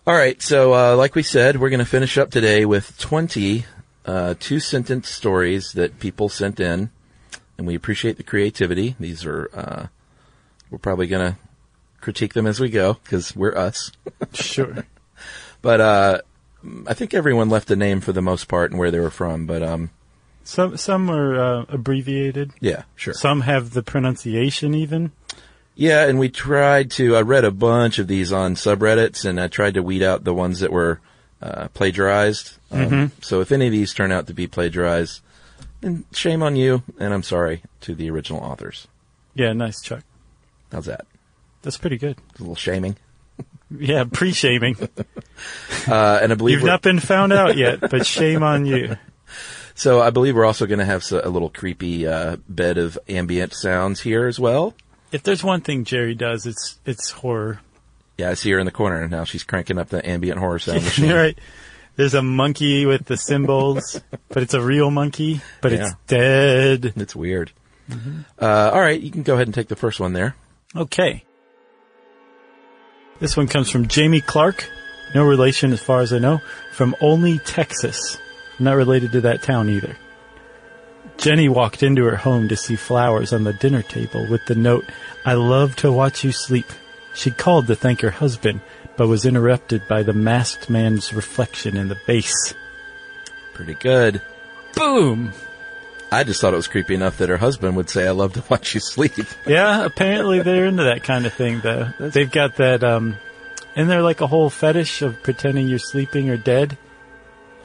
[0.06, 0.42] All right.
[0.42, 3.66] So, uh, like we said, we're going to finish up today with 20
[4.06, 6.90] uh, two sentence stories that people sent in,
[7.58, 8.96] and we appreciate the creativity.
[9.00, 9.88] These are, uh,
[10.72, 11.40] we're probably going to
[12.02, 13.92] critique them as we go because we're us.
[14.34, 14.86] Sure.
[15.62, 16.22] But uh,
[16.88, 19.46] I think everyone left a name for the most part and where they were from.
[19.46, 19.90] But um,
[20.44, 22.52] some some are uh, abbreviated.
[22.62, 23.14] yeah, sure.
[23.14, 25.12] Some have the pronunciation even.
[25.76, 27.16] Yeah, and we tried to.
[27.16, 30.34] I read a bunch of these on subreddits, and I tried to weed out the
[30.34, 31.00] ones that were
[31.42, 32.58] uh, plagiarized.
[32.72, 35.22] Um, So if any of these turn out to be plagiarized,
[35.82, 38.88] then shame on you, and I'm sorry to the original authors.
[39.36, 40.04] Yeah, nice Chuck.
[40.72, 41.06] How's that?
[41.62, 42.18] That's pretty good.
[42.38, 42.98] A little shaming.
[43.72, 44.76] Yeah, pre-shaming.
[45.88, 48.98] Uh, and I believe You've not been found out yet, but shame on you.
[49.76, 50.02] so.
[50.02, 54.02] I believe we're also going to have a little creepy uh, bed of ambient sounds
[54.02, 54.74] here as well.
[55.12, 57.62] If there's one thing Jerry does, it's it's horror.
[58.18, 59.24] Yeah, I see her in the corner and now.
[59.24, 61.12] She's cranking up the ambient horror sound machine.
[61.12, 61.38] Right.
[61.96, 66.94] There's a monkey with the cymbals, but it's a real monkey, but it's dead.
[66.96, 67.52] It's weird.
[68.40, 70.36] Uh, all right, you can go ahead and take the first one there.
[70.76, 71.24] Okay.
[73.20, 74.70] This one comes from Jamie Clark.
[75.14, 76.42] No relation as far as I know.
[76.72, 78.18] From Olney, Texas.
[78.60, 79.98] Not related to that town either.
[81.18, 84.86] Jenny walked into her home to see flowers on the dinner table with the note,
[85.26, 86.68] I love to watch you sleep.
[87.14, 88.62] She called to thank her husband,
[88.96, 92.54] but was interrupted by the masked man's reflection in the base.
[93.54, 94.22] Pretty good.
[94.76, 95.34] Boom!
[96.12, 98.44] I just thought it was creepy enough that her husband would say, "I love to
[98.50, 99.14] watch you sleep."
[99.46, 101.90] Yeah, apparently they're into that kind of thing though.
[102.00, 103.18] They've got that, um,
[103.76, 106.78] and they're like a whole fetish of pretending you're sleeping or dead.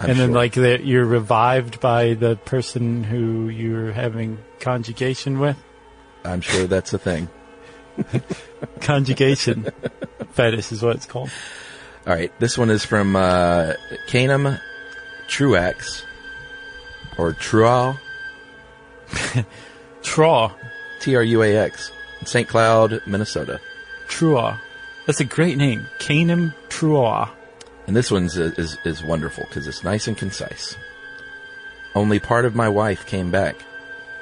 [0.01, 0.35] I'm and then sure.
[0.37, 5.57] like you're revived by the person who you're having conjugation with.
[6.25, 7.29] I'm sure that's a thing.
[8.81, 9.69] Conjugation
[10.33, 11.31] fetish is what it's called.
[12.07, 13.75] All right, this one is from uh,
[14.09, 14.59] Canum
[15.29, 16.05] Truax
[17.17, 17.99] or Truax,
[20.03, 20.53] Traw.
[21.01, 21.91] T R U A X,
[22.25, 22.49] St.
[22.49, 23.61] Cloud, Minnesota.
[24.09, 24.59] Trua.
[25.07, 25.87] That's a great name.
[25.99, 27.31] Canum Trua.
[27.87, 30.77] And this one's is is, is wonderful because it's nice and concise.
[31.95, 33.57] Only part of my wife came back.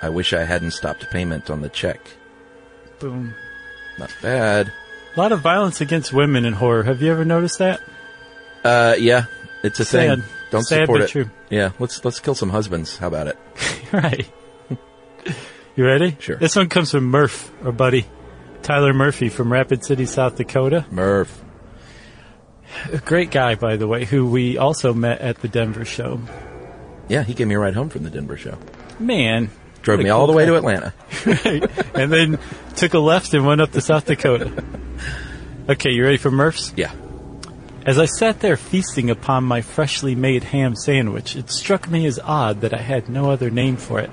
[0.03, 2.01] I wish I hadn't stopped payment on the check.
[2.99, 3.35] Boom.
[3.99, 4.73] Not bad.
[5.17, 6.83] A lot of violence against women in horror.
[6.83, 7.81] Have you ever noticed that?
[8.65, 9.27] Uh, yeah,
[9.63, 10.19] it's a Sad.
[10.21, 10.29] thing.
[10.51, 11.11] Don't Sad support but it.
[11.13, 11.31] true.
[11.51, 12.97] Yeah, let's let's kill some husbands.
[12.97, 13.39] How about it?
[13.93, 14.29] right.
[15.75, 16.17] You ready?
[16.21, 16.37] Sure.
[16.37, 18.07] This one comes from Murph, our buddy.
[18.63, 20.85] Tyler Murphy from Rapid City, South Dakota.
[20.91, 21.43] Murph.
[22.93, 26.21] A great guy, by the way, who we also met at the Denver show.
[27.09, 28.59] Yeah, he gave me a ride home from the Denver show.
[28.99, 29.51] Man.
[29.83, 30.51] Drove me all the way guy.
[30.51, 30.95] to Atlanta.
[31.95, 32.39] and then
[32.77, 34.65] took a left and went up to South Dakota.
[35.69, 36.73] Okay, you ready for Murph's?
[36.77, 36.93] Yeah.
[37.85, 42.19] As I sat there feasting upon my freshly made ham sandwich, it struck me as
[42.19, 44.11] odd that I had no other name for it.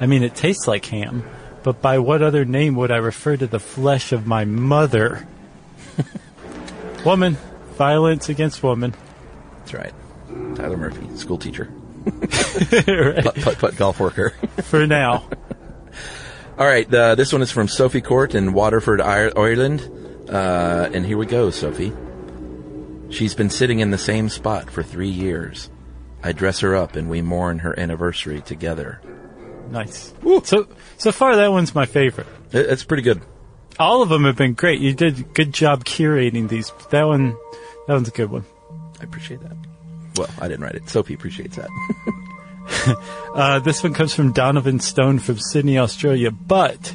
[0.00, 1.24] I mean, it tastes like ham,
[1.62, 5.28] but by what other name would I refer to the flesh of my mother?
[7.04, 7.36] woman.
[7.74, 8.94] Violence against woman.
[9.58, 9.94] That's right.
[10.54, 11.72] Tyler Murphy, school teacher.
[12.86, 13.24] Right.
[13.24, 14.30] Putt, putt, putt golf worker.
[14.62, 15.28] For now.
[16.58, 19.90] All right, uh, this one is from Sophie Court in Waterford, Ireland.
[20.28, 21.92] Uh, and here we go, Sophie.
[23.10, 25.70] She's been sitting in the same spot for three years.
[26.22, 29.00] I dress her up and we mourn her anniversary together.
[29.70, 30.12] Nice.
[30.44, 30.66] So,
[30.98, 32.26] so far that one's my favorite.
[32.52, 33.22] It- It's pretty good.
[33.78, 34.80] All of them have been great.
[34.80, 36.70] You did a good job curating these.
[36.90, 37.36] That one,
[37.86, 38.44] that one's a good one.
[39.00, 39.56] I appreciate that.
[40.16, 40.88] Well, I didn't write it.
[40.88, 41.68] Sophie appreciates that.
[43.34, 46.94] Uh, this one comes from Donovan Stone from Sydney, Australia, but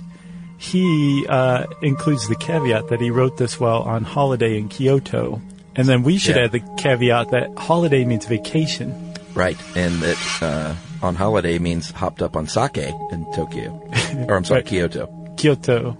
[0.57, 5.41] he uh, includes the caveat that he wrote this while on holiday in Kyoto.
[5.75, 6.43] And then we should Yeah.
[6.45, 9.13] add the caveat that holiday means vacation.
[9.33, 9.57] right.
[9.75, 13.71] And that uh, on holiday means hopped up on sake in Tokyo.
[14.27, 14.65] or I'm sorry, Right.
[14.67, 15.33] Kyoto.
[15.37, 15.97] Kyoto,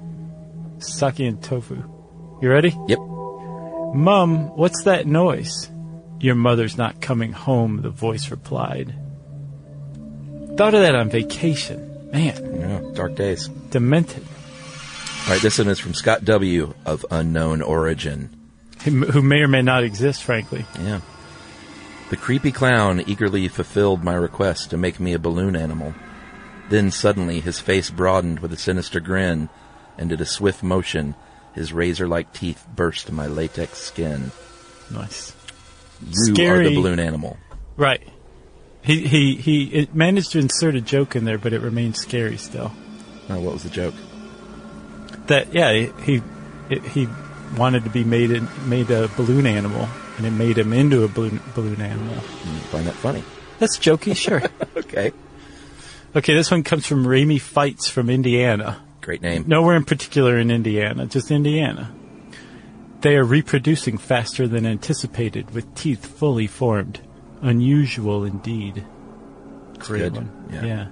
[0.79, 1.75] sake and tofu.
[2.41, 2.75] You ready?
[2.87, 2.99] Yep.
[3.93, 5.69] Mum, what's that noise?
[6.19, 8.93] Your mother's not coming home, the voice replied.
[10.57, 12.09] Thought of that on vacation.
[12.11, 13.47] Man, Yeah, dark days.
[13.69, 14.23] demented.
[15.25, 16.73] All right, this one is from Scott W.
[16.85, 18.29] of unknown origin.
[18.83, 20.65] Who who may or may not exist, frankly.
[20.79, 21.01] Yeah.
[22.09, 25.93] The creepy clown eagerly fulfilled my request to make me a balloon animal.
[26.69, 29.49] Then suddenly his face broadened with a sinister grin,
[29.97, 31.15] and in a swift motion,
[31.53, 34.31] his razor-like teeth burst my latex skin.
[34.91, 35.35] Nice.
[36.05, 37.37] You are the balloon animal.
[37.77, 38.07] Right.
[38.83, 42.37] He he he it managed to insert a joke in there, but it remains scary
[42.37, 42.71] still.
[43.29, 43.95] Oh, what was the joke?
[45.25, 45.71] That yeah,
[46.03, 46.21] he
[46.69, 47.07] he, he
[47.57, 51.07] wanted to be made in, made a balloon animal, and it made him into a
[51.07, 52.15] balloon balloon animal.
[52.15, 53.23] You find that funny?
[53.59, 54.41] That's jokey, sure.
[54.77, 55.11] Okay.
[56.15, 58.81] okay, this one comes from Ramey Fights from Indiana.
[59.01, 59.45] Great name.
[59.47, 61.93] Nowhere in particular in Indiana, just Indiana.
[63.01, 66.99] They are reproducing faster than anticipated with teeth fully formed.
[67.41, 68.85] Unusual indeed.
[69.79, 70.15] Great good.
[70.15, 70.49] one.
[70.51, 70.65] Yeah.
[70.65, 70.87] yeah.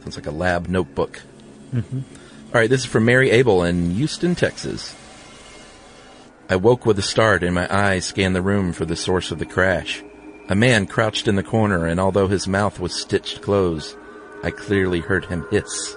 [0.00, 1.22] Sounds like a lab notebook.
[1.72, 2.00] Mm-hmm.
[2.46, 4.94] All right, this is from Mary Abel in Houston, Texas.
[6.48, 9.38] I woke with a start and my eyes scanned the room for the source of
[9.38, 10.02] the crash.
[10.48, 13.96] A man crouched in the corner and although his mouth was stitched closed,
[14.44, 15.96] I clearly heard him hiss,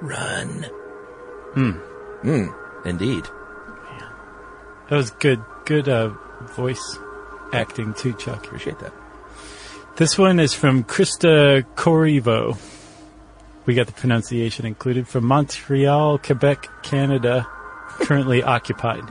[0.00, 0.64] Run.
[1.52, 1.70] Hmm.
[2.22, 2.46] Hmm.
[2.86, 3.24] Indeed.
[4.88, 6.08] That was good, good uh,
[6.56, 6.98] voice
[7.52, 8.46] acting too, Chuck.
[8.46, 8.92] Appreciate that.
[9.96, 12.56] This one is from Krista Corrivo.
[13.66, 17.46] We got the pronunciation included from Montreal, Quebec, Canada,
[18.00, 19.04] currently occupied.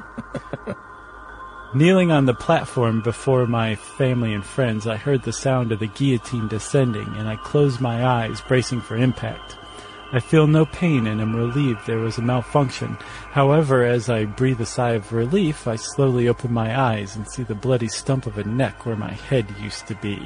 [1.73, 5.87] Kneeling on the platform before my family and friends, I heard the sound of the
[5.87, 9.55] guillotine descending and I closed my eyes, bracing for impact.
[10.11, 12.97] I feel no pain and am relieved there was a malfunction.
[13.31, 17.43] However, as I breathe a sigh of relief, I slowly open my eyes and see
[17.43, 20.19] the bloody stump of a neck where my head used to be.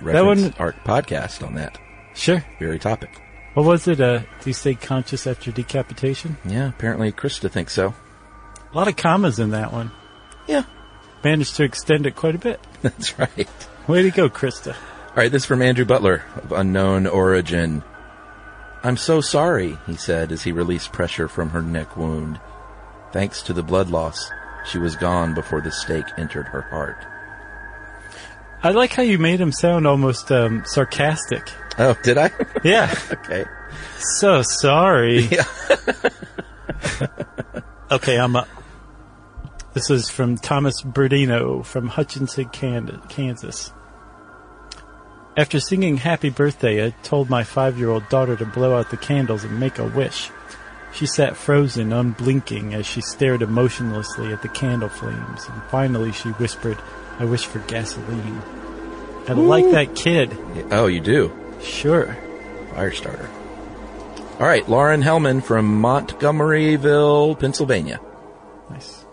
[0.00, 1.78] Reference one- art podcast on that
[2.14, 2.42] Sure.
[2.58, 3.20] very topic.
[3.54, 4.00] What was it?
[4.00, 6.36] Uh, do you stay conscious after decapitation?
[6.44, 7.94] Yeah, apparently Krista thinks so.
[8.72, 9.92] A lot of commas in that one.
[10.46, 10.64] Yeah,
[11.24, 12.60] Managed to extend it quite a bit.
[12.82, 13.48] that's right.
[13.88, 14.74] Way to go, Krista.
[14.74, 17.82] All right, this is from Andrew Butler of unknown origin.
[18.82, 22.38] I'm so sorry, he said as he released pressure from her neck wound.
[23.12, 24.30] Thanks to the blood loss,
[24.66, 26.98] she was gone before the stake entered her heart.
[28.62, 31.48] I like how you made him sound almost um, sarcastic.
[31.78, 32.30] Oh, did I?
[32.64, 32.94] Yeah.
[33.12, 33.44] okay.
[33.98, 35.28] so sorry.
[35.30, 35.44] Yeah.
[37.90, 38.48] Okay, I'm up.
[39.74, 43.72] This is from Thomas Burdino from Hutchinson, Kansas.
[45.36, 48.96] After singing Happy Birthday, I told my five year old daughter to blow out the
[48.96, 50.30] candles and make a wish.
[50.94, 56.28] She sat frozen, unblinking, as she stared emotionlessly at the candle flames, and finally she
[56.30, 56.78] whispered,
[57.18, 58.40] I wish for gasoline.
[59.26, 60.36] I like that kid.
[60.70, 61.32] Oh, you do?
[61.64, 62.16] Sure.
[62.74, 63.28] Fire starter.
[64.38, 68.00] All right, Lauren Hellman from Montgomeryville, Pennsylvania.
[68.70, 69.04] Nice.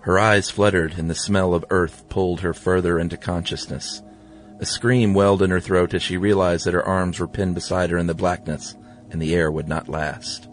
[0.00, 4.02] Her eyes fluttered and the smell of earth pulled her further into consciousness.
[4.60, 7.90] A scream welled in her throat as she realized that her arms were pinned beside
[7.90, 8.76] her in the blackness
[9.10, 10.48] and the air would not last.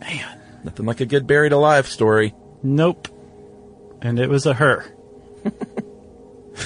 [0.00, 0.40] Man.
[0.64, 2.34] Nothing like a good buried alive story.
[2.62, 3.08] Nope.
[4.00, 4.84] And it was a her.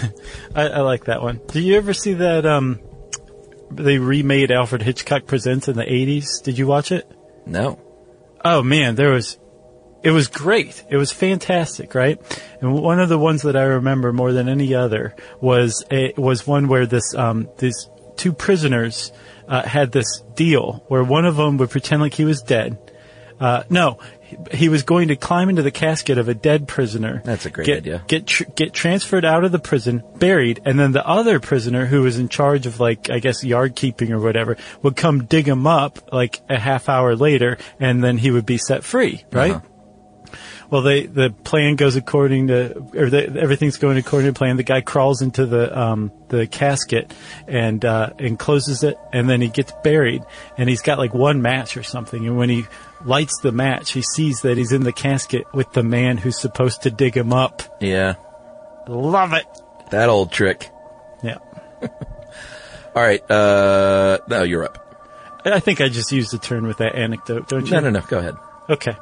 [0.54, 1.40] I, I like that one.
[1.48, 2.46] Do you ever see that?
[2.46, 2.80] Um,
[3.76, 6.42] they remade Alfred Hitchcock Presents in the '80s.
[6.42, 7.10] Did you watch it?
[7.46, 7.80] No.
[8.44, 9.38] Oh man, there was.
[10.02, 10.84] It was great.
[10.90, 12.20] It was fantastic, right?
[12.60, 16.44] And one of the ones that I remember more than any other was a, was
[16.44, 19.12] one where this um, these two prisoners
[19.46, 22.78] uh, had this deal where one of them would pretend like he was dead.
[23.38, 23.98] Uh, no,
[24.52, 27.22] he, was going to climb into the casket of a dead prisoner.
[27.24, 28.04] That's a great get, idea.
[28.06, 32.02] Get tr- get transferred out of the prison, buried, and then the other prisoner who
[32.02, 35.66] was in charge of like I guess yard keeping or whatever would come dig him
[35.66, 39.52] up like a half hour later, and then he would be set free, right?
[39.52, 39.68] Uh-huh.
[40.72, 44.56] Well, they, the plan goes according to, or the, everything's going according to plan.
[44.56, 47.12] The guy crawls into the um, the casket
[47.46, 50.22] and uh, and closes it, and then he gets buried.
[50.56, 52.26] And he's got like one match or something.
[52.26, 52.64] And when he
[53.06, 56.82] lights the match, he sees that he's in the casket with the man who's supposed
[56.82, 57.62] to dig him up.
[57.80, 58.14] Yeah.
[58.88, 59.46] Love it.
[59.90, 60.70] That old trick.
[61.22, 61.38] Yeah,
[62.94, 63.22] All right.
[63.30, 64.78] Uh, no, you're up.
[65.44, 67.72] I think I just used the turn with that anecdote, don't you?
[67.72, 68.00] No, no, no.
[68.00, 68.34] Go ahead.
[68.68, 68.96] Okay.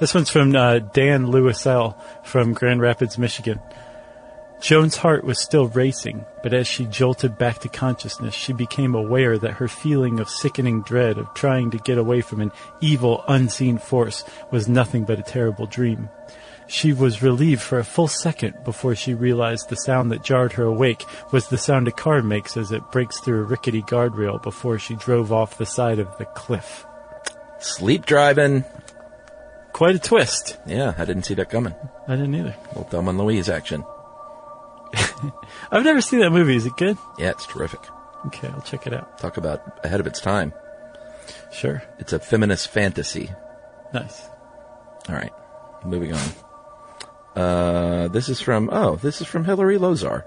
[0.00, 3.60] This one's from uh, Dan Lewisell from Grand Rapids, Michigan.
[4.60, 9.38] Joan's heart was still racing, but as she jolted back to consciousness, she became aware
[9.38, 13.78] that her feeling of sickening dread of trying to get away from an evil, unseen
[13.78, 16.08] force was nothing but a terrible dream.
[16.66, 20.64] She was relieved for a full second before she realized the sound that jarred her
[20.64, 24.78] awake was the sound a car makes as it breaks through a rickety guardrail before
[24.78, 26.84] she drove off the side of the cliff.
[27.58, 28.64] Sleep driving.
[29.72, 30.58] Quite a twist.
[30.66, 31.74] Yeah, I didn't see that coming.
[32.06, 32.56] I didn't either.
[32.68, 33.84] Little Thelma and Louise action.
[35.70, 36.56] I've never seen that movie.
[36.56, 36.96] Is it good?
[37.18, 37.80] Yeah, it's terrific.
[38.26, 39.18] Okay, I'll check it out.
[39.18, 40.52] Talk about ahead of its time.
[41.52, 41.82] Sure.
[41.98, 43.30] It's a feminist fantasy.
[43.94, 44.20] Nice.
[45.08, 45.32] All right,
[45.84, 46.20] moving on.
[47.36, 50.24] Uh, this is from oh, this is from Hillary Lozar,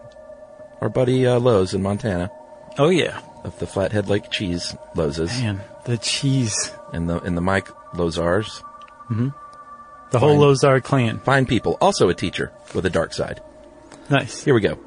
[0.80, 2.32] our buddy uh, Lowe's in Montana
[2.80, 3.20] Oh yeah.
[3.44, 6.72] of the Flathead Lake Cheese Lozes Man, the cheese.
[6.94, 8.64] and the and the Mike Lozars.
[9.10, 9.34] Mhm.
[10.12, 10.40] The whole Fine.
[10.40, 11.20] Lozar clan.
[11.20, 13.42] Fine people, also a teacher with a dark side.
[14.10, 14.44] Nice.
[14.44, 14.78] Here we go.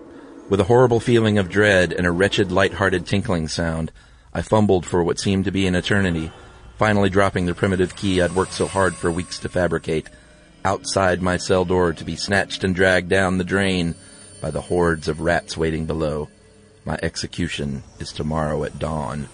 [0.50, 3.90] With a horrible feeling of dread and a wretched, light-hearted tinkling sound,
[4.33, 6.31] I fumbled for what seemed to be an eternity,
[6.77, 10.09] finally dropping the primitive key I'd worked so hard for weeks to fabricate,
[10.64, 13.94] outside my cell door to be snatched and dragged down the drain
[14.42, 16.29] by the hordes of rats waiting below.
[16.85, 19.29] My execution is tomorrow at dawn.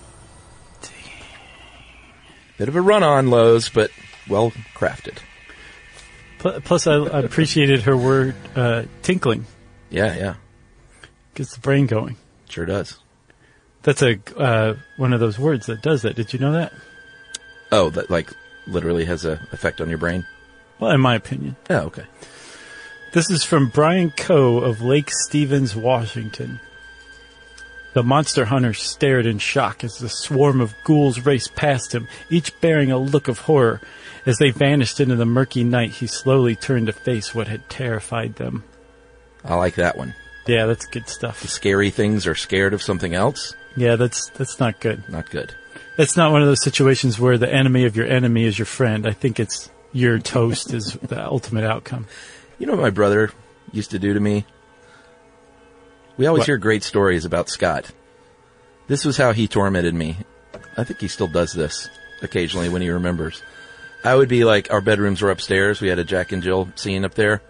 [2.59, 3.91] Bit of a run-on, Lowe's, but
[4.29, 5.19] well crafted.
[6.39, 9.47] Plus, I, I appreciated her word uh, tinkling.
[9.91, 10.35] Yeah, yeah,
[11.35, 12.17] Gets the brain going.
[12.49, 12.99] sure does.
[13.83, 16.15] That's a uh, one of those words that does that.
[16.17, 16.73] Did you know that?
[17.73, 18.31] Oh, that like
[18.67, 20.27] literally has a effect on your brain.
[20.79, 21.57] Well, in my opinion.
[21.69, 21.83] Yeah.
[21.83, 22.05] okay.
[23.13, 26.61] This is from Brian Coe of Lake Stevens, Washington.
[27.93, 32.59] The monster hunter stared in shock as the swarm of ghouls raced past him, each
[32.61, 33.81] bearing a look of horror.
[34.27, 38.37] As they vanished into the murky night, he slowly turned to face what had terrified
[38.37, 38.63] them.
[39.45, 40.15] I like that one.
[40.47, 41.41] Yeah, that's good stuff.
[41.43, 43.55] The Scary things are scared of something else.
[43.77, 45.09] Yeah, that's that's not good.
[45.09, 45.55] Not good.
[45.97, 49.07] That's not one of those situations where the enemy of your enemy is your friend.
[49.07, 52.07] I think it's your toast is the ultimate outcome.
[52.59, 53.31] You know what my brother
[53.73, 54.45] used to do to me?
[56.17, 56.47] We always What?
[56.47, 57.91] hear great stories about Scott.
[58.89, 60.17] This was how he tormented me.
[60.77, 61.89] I think he still does this
[62.23, 63.43] occasionally when he remembers.
[64.05, 65.81] I would be like, our bedrooms were upstairs.
[65.81, 67.43] We had a Jack and Jill scene up there.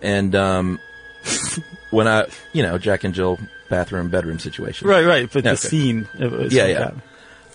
[0.00, 0.78] And, um,
[1.90, 4.88] when I, you know, Jack and Jill bathroom, bedroom situation.
[4.88, 5.28] Right, right.
[5.32, 5.56] But the Okay.
[5.56, 6.90] scene, it was Yeah, like yeah.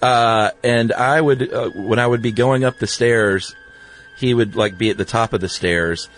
[0.01, 0.05] that.
[0.05, 3.55] Uh, and I would, uh, when I would be going up the stairs,
[4.17, 6.09] he would like be at the top of the stairs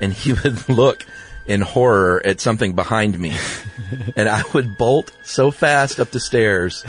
[0.00, 1.04] and he would look
[1.46, 3.34] in horror at something behind me.
[4.16, 6.84] and I would bolt so fast up the stairs,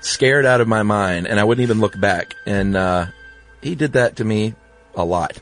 [0.00, 2.34] scared out of my mind, and I wouldn't even look back.
[2.46, 3.06] And, uh,
[3.62, 4.54] he did that to me
[4.94, 5.38] a lot.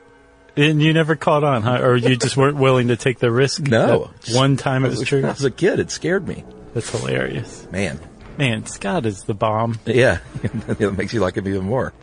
[0.58, 1.78] And you never caught on, huh?
[1.82, 3.62] Or you just weren't willing to take the risk?
[3.62, 4.10] No.
[4.32, 5.24] One time it was true?
[5.24, 6.42] I was a kid, it scared me.
[6.74, 7.64] That's hilarious.
[7.70, 8.00] Man.
[8.36, 9.78] Man, Scott is the bomb.
[9.86, 10.18] Yeah.
[10.42, 11.92] it makes you like him even more.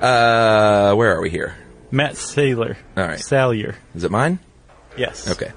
[0.00, 1.54] uh, where are we here?
[1.90, 2.74] Matt Saylor.
[2.96, 3.20] All right.
[3.20, 3.74] Salyer.
[3.94, 4.38] Is it mine?
[4.96, 5.28] Yes.
[5.28, 5.52] Okay.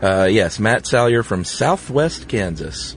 [0.00, 2.96] Uh, yes, Matt Salyer from Southwest Kansas.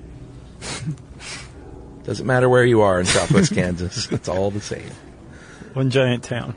[2.04, 4.92] Doesn't matter where you are in Southwest Kansas, it's all the same.
[5.74, 6.54] One giant town.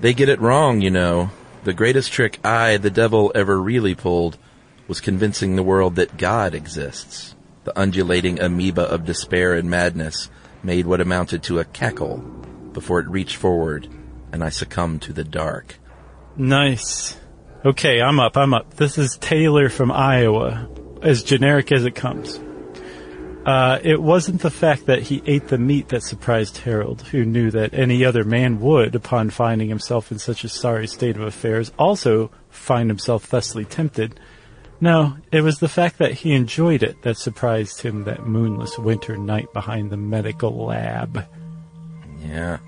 [0.00, 1.30] They get it wrong, you know.
[1.64, 4.38] The greatest trick I, the devil, ever really pulled
[4.86, 7.34] was convincing the world that God exists.
[7.64, 10.28] The undulating amoeba of despair and madness
[10.62, 12.18] made what amounted to a cackle
[12.72, 13.88] before it reached forward
[14.34, 15.76] and I succumbed to the dark.
[16.36, 17.16] Nice.
[17.64, 18.36] Okay, I'm up.
[18.36, 18.74] I'm up.
[18.74, 20.68] This is Taylor from Iowa,
[21.02, 22.40] as generic as it comes.
[23.44, 27.50] Uh, it wasn't the fact that he ate the meat that surprised Harold, who knew
[27.50, 31.70] that any other man would, upon finding himself in such a sorry state of affairs,
[31.78, 34.18] also find himself thusly tempted.
[34.80, 39.16] No, it was the fact that he enjoyed it that surprised him that moonless winter
[39.16, 41.26] night behind the medical lab.
[42.22, 42.58] Yeah.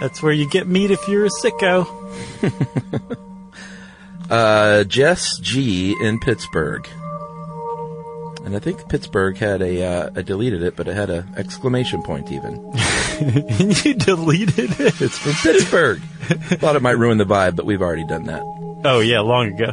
[0.00, 1.86] That's where you get meat if you're a sicko.
[4.28, 6.88] Uh, Jess G in Pittsburgh.
[8.46, 12.00] And I think Pittsburgh had a, uh, I deleted it, but it had a exclamation
[12.04, 12.54] point even.
[13.84, 15.02] you deleted it.
[15.02, 16.00] It's from Pittsburgh.
[16.60, 18.42] Thought it might ruin the vibe, but we've already done that.
[18.84, 19.70] Oh yeah, long ago.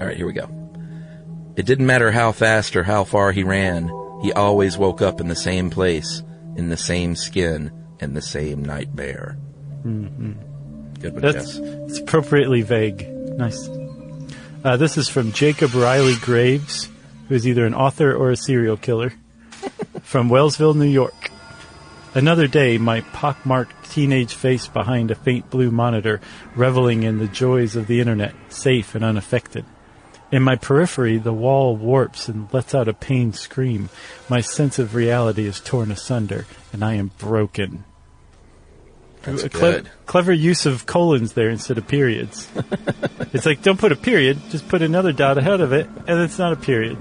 [0.00, 0.48] All right, here we go.
[1.54, 3.88] It didn't matter how fast or how far he ran.
[4.22, 6.22] He always woke up in the same place,
[6.56, 9.38] in the same skin, and the same nightmare.
[9.84, 10.32] Mm-hmm.
[11.00, 11.58] Good one, That's Jess.
[11.58, 13.08] it's appropriately vague.
[13.08, 13.68] Nice.
[14.64, 16.88] Uh, this is from Jacob Riley Graves,
[17.30, 19.12] who is either an author or a serial killer,
[20.02, 21.30] from Wellsville, New York.
[22.12, 26.20] Another day, my pockmarked teenage face behind a faint blue monitor,
[26.56, 29.64] reveling in the joys of the internet, safe and unaffected.
[30.32, 33.90] In my periphery, the wall warps and lets out a pained scream.
[34.28, 37.84] My sense of reality is torn asunder, and I am broken.
[39.22, 39.88] That's A good.
[40.06, 42.48] clever use of colons there instead of periods.
[43.32, 46.38] it's like don't put a period, just put another dot ahead of it, and it's
[46.40, 46.98] not a period.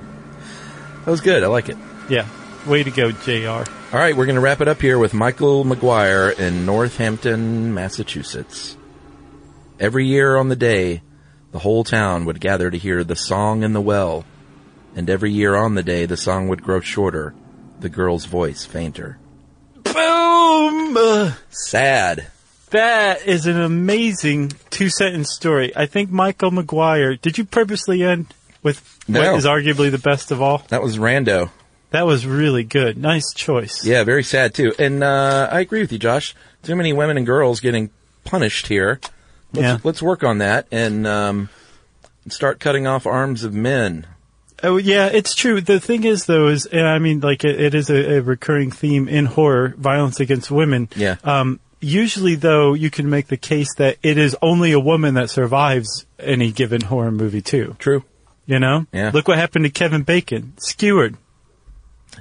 [1.09, 1.43] That was good.
[1.43, 1.77] I like it.
[2.07, 2.27] Yeah,
[2.67, 3.49] way to go, Jr.
[3.49, 8.77] All right, we're going to wrap it up here with Michael McGuire in Northampton, Massachusetts.
[9.79, 11.01] Every year on the day,
[11.51, 14.23] the whole town would gather to hear the song in the well,
[14.95, 17.33] and every year on the day, the song would grow shorter,
[17.79, 19.17] the girl's voice fainter.
[19.81, 21.33] Boom!
[21.49, 22.27] Sad.
[22.69, 25.75] That is an amazing two sentence story.
[25.75, 27.19] I think Michael McGuire.
[27.19, 28.31] Did you purposely end
[28.63, 29.19] with No.
[29.31, 30.63] what is arguably the best of all?
[30.69, 31.49] That was Rando.
[31.91, 32.97] That was really good.
[32.97, 33.83] Nice choice.
[33.85, 34.73] Yeah, very sad too.
[34.77, 36.35] And uh, I agree with you, Josh.
[36.63, 37.89] Too many women and girls getting
[38.25, 38.99] punished here.
[39.53, 39.77] Let's, Yeah.
[39.83, 41.49] let's work on that and um,
[42.27, 44.05] start cutting off arms of men.
[44.61, 45.61] Oh yeah, it's true.
[45.61, 48.71] The thing is, though, is and I mean, like it, it is a, a recurring
[48.71, 50.89] theme in horror: violence against women.
[50.97, 51.15] Yeah.
[51.23, 55.29] Um, usually, though, you can make the case that it is only a woman that
[55.29, 57.77] survives any given horror movie, too.
[57.79, 58.03] True.
[58.49, 58.87] You know?
[58.91, 59.11] Yeah.
[59.13, 61.15] Look what happened to Kevin Bacon, skewered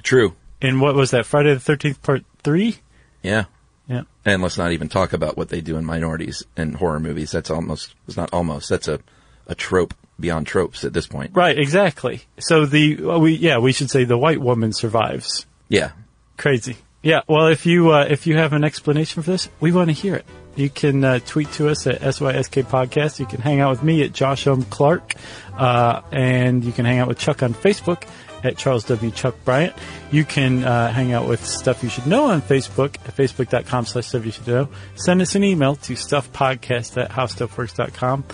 [0.03, 0.37] True.
[0.61, 1.24] in what was that?
[1.24, 2.76] Friday the Thirteenth Part Three.
[3.22, 3.45] Yeah.
[3.89, 4.03] Yeah.
[4.26, 7.31] And let's not even talk about what they do in minorities and horror movies.
[7.31, 9.01] That's almost, it's not almost, that's a,
[9.47, 11.31] a trope beyond tropes at this point.
[11.35, 11.59] Right.
[11.59, 12.20] Exactly.
[12.39, 15.47] So the we yeah we should say the white woman survives.
[15.70, 15.93] Yeah.
[16.37, 16.76] Crazy.
[17.03, 17.22] Yeah.
[17.26, 20.14] Well, if you uh, if you have an explanation for this, we want to hear
[20.16, 20.26] it.
[20.57, 23.20] You can uh, tweet to us at SYSK Podcast.
[23.20, 24.62] You can hang out with me at Josh M.
[24.64, 25.14] Clark,
[25.57, 28.05] uh, and you can hang out with Chuck on Facebook
[28.42, 29.11] at Charles W.
[29.11, 29.74] Chuck Bryant.
[30.11, 34.07] You can uh, hang out with Stuff You Should Know on Facebook at facebook.com slash
[34.07, 34.68] Stuff You Should Know.
[34.94, 38.24] Send us an email to stuffpodcast at howstuffworks.com.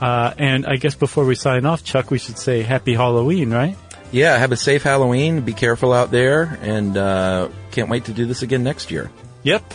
[0.00, 3.76] Uh, and I guess before we sign off, Chuck, we should say Happy Halloween, right?
[4.12, 4.36] Yeah.
[4.36, 5.40] Have a safe Halloween.
[5.42, 9.10] Be careful out there and, uh, can't wait to do this again next year.
[9.42, 9.74] Yep.